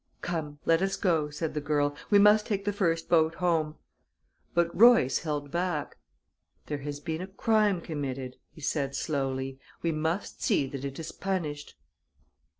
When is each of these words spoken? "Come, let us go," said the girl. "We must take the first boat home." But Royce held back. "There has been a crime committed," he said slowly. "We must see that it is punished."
"Come, 0.23 0.57
let 0.65 0.81
us 0.81 0.95
go," 0.95 1.29
said 1.29 1.53
the 1.53 1.61
girl. 1.61 1.95
"We 2.09 2.17
must 2.17 2.47
take 2.47 2.65
the 2.65 2.73
first 2.73 3.07
boat 3.07 3.35
home." 3.35 3.75
But 4.55 4.75
Royce 4.75 5.19
held 5.19 5.51
back. 5.51 5.95
"There 6.65 6.79
has 6.79 6.99
been 6.99 7.21
a 7.21 7.27
crime 7.27 7.81
committed," 7.81 8.37
he 8.49 8.61
said 8.61 8.95
slowly. 8.95 9.59
"We 9.83 9.91
must 9.91 10.41
see 10.41 10.65
that 10.65 10.83
it 10.83 10.97
is 10.97 11.11
punished." 11.11 11.75